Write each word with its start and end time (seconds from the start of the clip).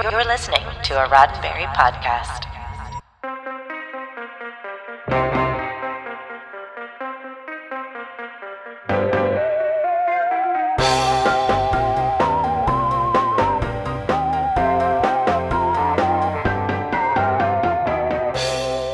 You're 0.00 0.24
listening 0.24 0.62
to 0.84 1.04
a 1.04 1.08
Roddenberry 1.08 1.66
podcast. 1.74 2.44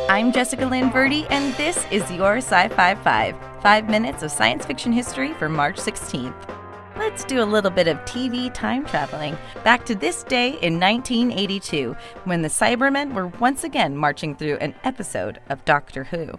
I'm 0.09 0.32
Jessica 0.32 0.64
Lynn 0.64 0.91
Verdi, 0.91 1.27
and 1.29 1.52
this 1.57 1.84
is 1.91 2.11
your 2.11 2.39
Sci 2.39 2.68
Fi 2.68 2.95
5 2.95 3.36
five 3.61 3.91
minutes 3.91 4.23
of 4.23 4.30
science 4.30 4.64
fiction 4.64 4.91
history 4.91 5.34
for 5.34 5.50
March 5.50 5.77
16th. 5.77 6.64
Let's 6.96 7.24
do 7.24 7.42
a 7.42 7.45
little 7.45 7.72
bit 7.72 7.88
of 7.88 7.98
TV 8.04 8.54
time 8.54 8.86
traveling 8.86 9.36
back 9.64 9.85
to 9.86 9.96
this 9.96 10.22
day 10.22 10.50
in 10.62 10.79
1982 10.79 11.96
when 12.22 12.43
the 12.43 12.48
Cybermen 12.48 13.14
were 13.14 13.26
once 13.26 13.64
again 13.64 13.96
marching 13.96 14.36
through 14.36 14.58
an 14.58 14.76
episode 14.85 15.40
of 15.49 15.64
Doctor 15.64 16.04
Who. 16.04 16.38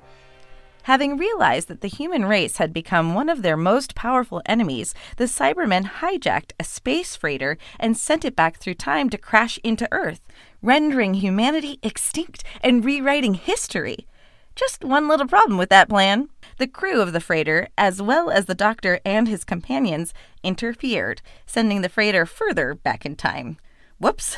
Having 0.84 1.18
realized 1.18 1.68
that 1.68 1.82
the 1.82 1.90
human 1.90 2.24
race 2.24 2.56
had 2.56 2.72
become 2.72 3.14
one 3.14 3.28
of 3.28 3.42
their 3.42 3.58
most 3.58 3.96
powerful 3.96 4.42
enemies, 4.46 4.94
the 5.18 5.26
Cybermen 5.26 5.84
hijacked 5.86 6.52
a 6.58 6.64
space 6.64 7.18
freighter 7.18 7.58
and 7.78 7.98
sent 7.98 8.24
it 8.24 8.36
back 8.36 8.58
through 8.58 8.76
time 8.76 9.10
to 9.10 9.18
crash 9.18 9.60
into 9.62 9.90
Earth, 9.92 10.22
rendering 10.62 11.16
humanity 11.16 11.80
extinct 11.84 12.46
and 12.62 12.86
rewriting 12.86 13.34
history. 13.34 14.08
Just 14.56 14.86
one 14.86 15.10
little 15.10 15.28
problem 15.28 15.58
with 15.58 15.70
that 15.70 15.90
plan. 15.90 16.30
The 16.58 16.68
crew 16.68 17.02
of 17.02 17.12
the 17.12 17.20
freighter, 17.20 17.68
as 17.78 18.02
well 18.02 18.30
as 18.30 18.46
the 18.46 18.56
doctor 18.56 19.00
and 19.04 19.28
his 19.28 19.44
companions, 19.44 20.14
interfered, 20.42 21.22
sending 21.46 21.82
the 21.82 21.90
freighter 21.90 22.26
further 22.26 22.74
back 22.74 23.06
in 23.06 23.16
time. 23.16 23.58
Whoops. 24.00 24.38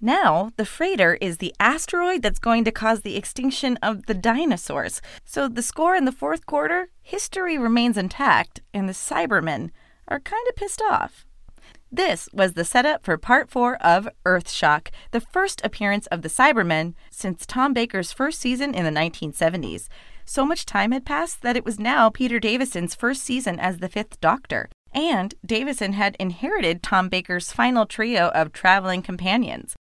Now, 0.00 0.52
the 0.56 0.64
freighter 0.64 1.16
is 1.20 1.38
the 1.38 1.54
asteroid 1.60 2.22
that's 2.22 2.38
going 2.38 2.64
to 2.64 2.72
cause 2.72 3.00
the 3.00 3.16
extinction 3.16 3.76
of 3.82 4.06
the 4.06 4.14
dinosaurs. 4.14 5.00
So, 5.24 5.48
the 5.48 5.62
score 5.62 5.94
in 5.94 6.04
the 6.04 6.12
fourth 6.12 6.46
quarter, 6.46 6.88
history 7.02 7.56
remains 7.58 7.96
intact, 7.96 8.60
and 8.74 8.88
the 8.88 8.94
Cybermen 8.94 9.70
are 10.08 10.20
kind 10.20 10.44
of 10.48 10.56
pissed 10.56 10.82
off. 10.82 11.24
This 11.94 12.26
was 12.32 12.54
the 12.54 12.64
setup 12.64 13.04
for 13.04 13.18
part 13.18 13.50
four 13.50 13.76
of 13.76 14.08
Earthshock, 14.24 14.88
the 15.10 15.20
first 15.20 15.60
appearance 15.62 16.06
of 16.06 16.22
the 16.22 16.30
Cybermen 16.30 16.94
since 17.10 17.44
Tom 17.44 17.74
Baker's 17.74 18.12
first 18.12 18.40
season 18.40 18.72
in 18.72 18.86
the 18.86 18.98
1970s. 18.98 19.88
So 20.24 20.46
much 20.46 20.64
time 20.64 20.92
had 20.92 21.04
passed 21.04 21.42
that 21.42 21.54
it 21.54 21.66
was 21.66 21.78
now 21.78 22.08
Peter 22.08 22.40
Davison's 22.40 22.94
first 22.94 23.22
season 23.22 23.60
as 23.60 23.76
the 23.76 23.90
Fifth 23.90 24.22
Doctor. 24.22 24.70
And 24.94 25.34
Davison 25.44 25.92
had 25.92 26.16
inherited 26.18 26.82
Tom 26.82 27.10
Baker's 27.10 27.52
final 27.52 27.84
trio 27.84 28.28
of 28.28 28.54
traveling 28.54 29.02
companions 29.02 29.76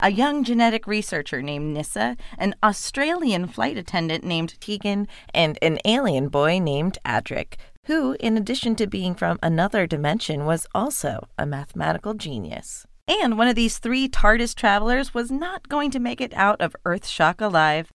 a 0.00 0.10
young 0.10 0.44
genetic 0.44 0.86
researcher 0.86 1.40
named 1.40 1.74
Nyssa, 1.74 2.16
an 2.38 2.54
Australian 2.62 3.46
flight 3.46 3.78
attendant 3.78 4.24
named 4.24 4.60
Tegan, 4.60 5.08
and 5.32 5.58
an 5.62 5.78
alien 5.84 6.28
boy 6.28 6.58
named 6.58 6.98
Adric, 7.04 7.54
who, 7.84 8.16
in 8.20 8.36
addition 8.36 8.76
to 8.76 8.86
being 8.86 9.14
from 9.14 9.38
another 9.42 9.86
dimension, 9.86 10.44
was 10.44 10.66
also 10.74 11.28
a 11.38 11.46
mathematical 11.46 12.14
genius. 12.14 12.86
And 13.08 13.38
one 13.38 13.48
of 13.48 13.54
these 13.54 13.78
three 13.78 14.08
TARDIS 14.08 14.54
travelers 14.54 15.14
was 15.14 15.30
not 15.30 15.68
going 15.68 15.90
to 15.92 16.00
make 16.00 16.20
it 16.20 16.34
out 16.34 16.60
of 16.60 16.76
Earthshock 16.84 17.40
alive. 17.40 17.90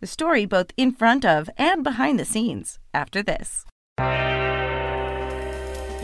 The 0.00 0.06
story 0.06 0.46
both 0.46 0.70
in 0.76 0.92
front 0.92 1.24
of 1.24 1.50
and 1.58 1.82
behind 1.82 2.18
the 2.18 2.24
scenes 2.24 2.78
after 2.94 3.22
this. 3.22 3.64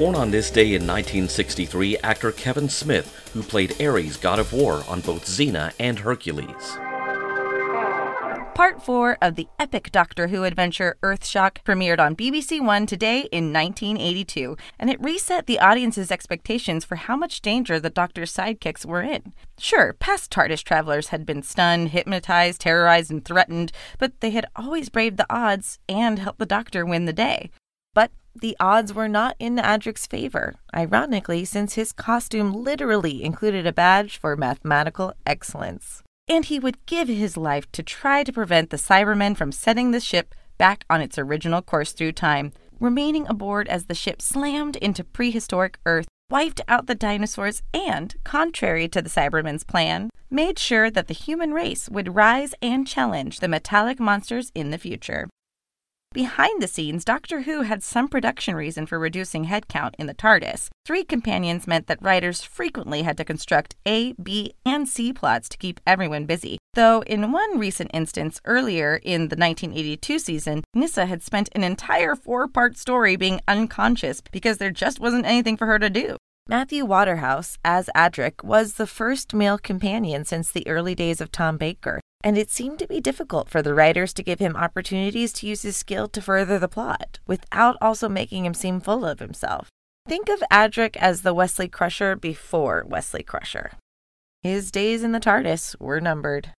Born 0.02 0.16
on 0.16 0.32
this 0.32 0.50
day 0.50 0.74
in 0.74 0.84
1963, 0.84 1.98
actor 1.98 2.32
Kevin 2.32 2.68
Smith, 2.68 3.30
who 3.34 3.40
played 3.40 3.80
Ares, 3.80 4.16
god 4.16 4.40
of 4.40 4.52
war, 4.52 4.82
on 4.88 5.00
both 5.00 5.26
Xena 5.26 5.72
and 5.78 6.00
Hercules. 6.00 6.76
Part 8.56 8.82
4 8.82 9.18
of 9.22 9.36
the 9.36 9.46
epic 9.60 9.92
Doctor 9.92 10.26
Who 10.26 10.42
adventure 10.42 10.96
Earthshock 11.04 11.62
premiered 11.62 12.00
on 12.00 12.16
BBC 12.16 12.60
One 12.60 12.84
today 12.84 13.28
in 13.30 13.52
1982, 13.52 14.56
and 14.76 14.90
it 14.90 15.00
reset 15.00 15.46
the 15.46 15.60
audience's 15.60 16.10
expectations 16.10 16.84
for 16.84 16.96
how 16.96 17.16
much 17.16 17.40
danger 17.40 17.78
the 17.78 17.88
Doctor's 17.88 18.34
sidekicks 18.34 18.84
were 18.84 19.02
in. 19.02 19.32
Sure, 19.56 19.92
past 19.92 20.32
TARDIS 20.32 20.64
travelers 20.64 21.08
had 21.08 21.24
been 21.24 21.44
stunned, 21.44 21.90
hypnotized, 21.90 22.60
terrorized, 22.60 23.12
and 23.12 23.24
threatened, 23.24 23.70
but 24.00 24.18
they 24.18 24.30
had 24.30 24.46
always 24.56 24.88
braved 24.88 25.16
the 25.16 25.32
odds 25.32 25.78
and 25.88 26.18
helped 26.18 26.40
the 26.40 26.44
Doctor 26.44 26.84
win 26.84 27.04
the 27.04 27.12
day. 27.12 27.52
The 28.34 28.56
odds 28.58 28.94
were 28.94 29.08
not 29.08 29.36
in 29.38 29.58
Adric's 29.58 30.06
favor, 30.06 30.54
ironically, 30.74 31.44
since 31.44 31.74
his 31.74 31.92
costume 31.92 32.52
literally 32.52 33.22
included 33.22 33.66
a 33.66 33.72
badge 33.72 34.18
for 34.18 34.36
mathematical 34.36 35.12
excellence. 35.26 36.02
And 36.28 36.44
he 36.44 36.58
would 36.58 36.84
give 36.86 37.08
his 37.08 37.36
life 37.36 37.70
to 37.72 37.82
try 37.82 38.24
to 38.24 38.32
prevent 38.32 38.70
the 38.70 38.78
Cybermen 38.78 39.36
from 39.36 39.52
setting 39.52 39.90
the 39.90 40.00
ship 40.00 40.34
back 40.56 40.84
on 40.88 41.00
its 41.00 41.18
original 41.18 41.60
course 41.60 41.92
through 41.92 42.12
time, 42.12 42.52
remaining 42.80 43.26
aboard 43.28 43.68
as 43.68 43.86
the 43.86 43.94
ship 43.94 44.22
slammed 44.22 44.76
into 44.76 45.04
prehistoric 45.04 45.78
Earth, 45.84 46.08
wiped 46.30 46.60
out 46.68 46.86
the 46.86 46.94
dinosaurs, 46.94 47.62
and, 47.74 48.14
contrary 48.24 48.88
to 48.88 49.02
the 49.02 49.10
Cybermen's 49.10 49.64
plan, 49.64 50.08
made 50.30 50.58
sure 50.58 50.90
that 50.90 51.06
the 51.06 51.14
human 51.14 51.52
race 51.52 51.88
would 51.90 52.14
rise 52.14 52.54
and 52.62 52.86
challenge 52.86 53.40
the 53.40 53.48
metallic 53.48 54.00
monsters 54.00 54.50
in 54.54 54.70
the 54.70 54.78
future. 54.78 55.28
Behind 56.12 56.60
the 56.60 56.68
scenes, 56.68 57.06
Doctor 57.06 57.42
Who 57.42 57.62
had 57.62 57.82
some 57.82 58.06
production 58.06 58.54
reason 58.54 58.84
for 58.84 58.98
reducing 58.98 59.46
headcount 59.46 59.94
in 59.98 60.06
the 60.06 60.14
TARDIS. 60.14 60.68
Three 60.84 61.04
companions 61.04 61.66
meant 61.66 61.86
that 61.86 62.02
writers 62.02 62.42
frequently 62.42 63.00
had 63.00 63.16
to 63.16 63.24
construct 63.24 63.76
A, 63.86 64.12
B, 64.14 64.52
and 64.66 64.86
C 64.86 65.14
plots 65.14 65.48
to 65.48 65.56
keep 65.56 65.80
everyone 65.86 66.26
busy. 66.26 66.58
Though, 66.74 67.02
in 67.04 67.32
one 67.32 67.58
recent 67.58 67.90
instance 67.94 68.42
earlier 68.44 69.00
in 69.02 69.28
the 69.28 69.36
1982 69.36 70.18
season, 70.18 70.64
Nyssa 70.74 71.06
had 71.06 71.22
spent 71.22 71.48
an 71.52 71.64
entire 71.64 72.14
four 72.14 72.46
part 72.46 72.76
story 72.76 73.16
being 73.16 73.40
unconscious 73.48 74.20
because 74.20 74.58
there 74.58 74.70
just 74.70 75.00
wasn't 75.00 75.24
anything 75.24 75.56
for 75.56 75.66
her 75.66 75.78
to 75.78 75.88
do. 75.88 76.18
Matthew 76.48 76.84
Waterhouse, 76.84 77.56
as 77.64 77.88
Adric, 77.96 78.42
was 78.42 78.74
the 78.74 78.86
first 78.86 79.32
male 79.32 79.56
companion 79.56 80.24
since 80.24 80.50
the 80.50 80.66
early 80.66 80.94
days 80.94 81.20
of 81.20 81.30
Tom 81.30 81.56
Baker, 81.56 82.00
and 82.24 82.38
it 82.38 82.50
seemed 82.50 82.78
to 82.78 82.86
be 82.86 83.00
difficult 83.00 83.48
for 83.48 83.62
the 83.62 83.74
writers 83.74 84.12
to 84.14 84.22
give 84.22 84.38
him 84.38 84.56
opportunities 84.56 85.32
to 85.34 85.46
use 85.46 85.62
his 85.62 85.76
skill 85.76 86.08
to 86.08 86.22
further 86.22 86.58
the 86.58 86.68
plot, 86.68 87.18
without 87.26 87.76
also 87.80 88.08
making 88.08 88.44
him 88.44 88.54
seem 88.54 88.80
full 88.80 89.04
of 89.04 89.20
himself. 89.20 89.68
Think 90.08 90.28
of 90.28 90.42
Adric 90.50 90.96
as 90.96 91.22
the 91.22 91.34
Wesley 91.34 91.68
Crusher 91.68 92.16
before 92.16 92.84
Wesley 92.86 93.22
Crusher. 93.22 93.72
His 94.42 94.70
days 94.70 95.02
in 95.02 95.12
the 95.12 95.20
TARDIS 95.20 95.78
were 95.78 96.00
numbered. 96.00 96.52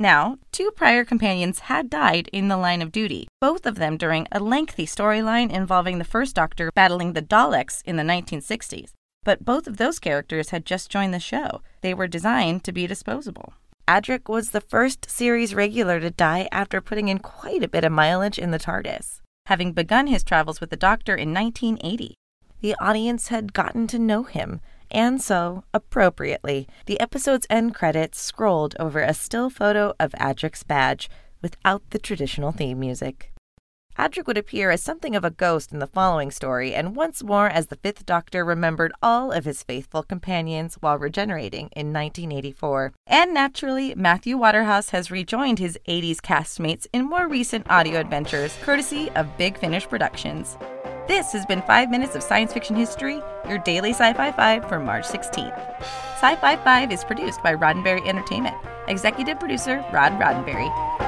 Now, 0.00 0.38
two 0.52 0.70
prior 0.72 1.04
companions 1.04 1.60
had 1.60 1.90
died 1.90 2.28
in 2.32 2.48
the 2.48 2.56
line 2.56 2.82
of 2.82 2.92
duty, 2.92 3.28
both 3.40 3.66
of 3.66 3.76
them 3.76 3.96
during 3.96 4.26
a 4.30 4.40
lengthy 4.40 4.86
storyline 4.86 5.50
involving 5.50 5.98
the 5.98 6.04
First 6.04 6.36
Doctor 6.36 6.70
battling 6.74 7.12
the 7.12 7.22
Daleks 7.22 7.82
in 7.84 7.96
the 7.96 8.02
1960s. 8.02 8.92
But 9.24 9.44
both 9.44 9.66
of 9.66 9.76
those 9.76 9.98
characters 9.98 10.50
had 10.50 10.64
just 10.64 10.90
joined 10.90 11.12
the 11.12 11.20
show. 11.20 11.62
They 11.80 11.94
were 11.94 12.06
designed 12.06 12.64
to 12.64 12.72
be 12.72 12.86
disposable. 12.86 13.54
Adric 13.88 14.28
was 14.28 14.50
the 14.50 14.60
first 14.60 15.08
series 15.08 15.54
regular 15.54 15.98
to 15.98 16.10
die 16.10 16.46
after 16.52 16.78
putting 16.78 17.08
in 17.08 17.18
quite 17.20 17.62
a 17.62 17.68
bit 17.68 17.84
of 17.84 17.90
mileage 17.90 18.38
in 18.38 18.50
the 18.50 18.58
TARDIS, 18.58 19.22
having 19.46 19.72
begun 19.72 20.08
his 20.08 20.22
travels 20.22 20.60
with 20.60 20.68
the 20.68 20.76
Doctor 20.76 21.14
in 21.14 21.32
1980. 21.32 22.14
The 22.60 22.76
audience 22.78 23.28
had 23.28 23.54
gotten 23.54 23.86
to 23.86 23.98
know 23.98 24.24
him, 24.24 24.60
and 24.90 25.22
so, 25.22 25.64
appropriately, 25.72 26.68
the 26.84 27.00
episode's 27.00 27.46
end 27.48 27.74
credits 27.74 28.20
scrolled 28.20 28.76
over 28.78 29.00
a 29.00 29.14
still 29.14 29.48
photo 29.48 29.94
of 29.98 30.12
Adric's 30.20 30.64
badge 30.64 31.08
without 31.40 31.82
the 31.88 31.98
traditional 31.98 32.52
theme 32.52 32.80
music. 32.80 33.32
Adric 33.98 34.28
would 34.28 34.38
appear 34.38 34.70
as 34.70 34.80
something 34.80 35.16
of 35.16 35.24
a 35.24 35.30
ghost 35.30 35.72
in 35.72 35.80
the 35.80 35.86
following 35.86 36.30
story, 36.30 36.72
and 36.72 36.94
once 36.94 37.24
more 37.24 37.48
as 37.48 37.66
the 37.66 37.76
Fifth 37.76 38.06
Doctor 38.06 38.44
remembered 38.44 38.92
all 39.02 39.32
of 39.32 39.44
his 39.44 39.64
faithful 39.64 40.04
companions 40.04 40.76
while 40.80 40.96
regenerating 40.96 41.68
in 41.74 41.92
1984. 41.92 42.92
And 43.08 43.34
naturally, 43.34 43.96
Matthew 43.96 44.38
Waterhouse 44.38 44.90
has 44.90 45.10
rejoined 45.10 45.58
his 45.58 45.76
80s 45.88 46.18
castmates 46.18 46.86
in 46.92 47.08
more 47.08 47.26
recent 47.26 47.68
audio 47.68 47.98
adventures, 47.98 48.56
courtesy 48.62 49.10
of 49.16 49.36
Big 49.36 49.58
Finish 49.58 49.88
Productions. 49.88 50.56
This 51.08 51.32
has 51.32 51.44
been 51.46 51.62
5 51.62 51.90
Minutes 51.90 52.14
of 52.14 52.22
Science 52.22 52.52
Fiction 52.52 52.76
History, 52.76 53.20
your 53.48 53.58
daily 53.58 53.90
Sci 53.90 54.12
Fi 54.12 54.30
5 54.30 54.68
for 54.68 54.78
March 54.78 55.06
16th. 55.06 55.58
Sci 55.80 56.36
Fi 56.36 56.56
5 56.56 56.92
is 56.92 57.02
produced 57.02 57.42
by 57.42 57.54
Roddenberry 57.54 58.06
Entertainment. 58.06 58.56
Executive 58.86 59.40
producer 59.40 59.84
Rod 59.92 60.12
Roddenberry. 60.20 61.07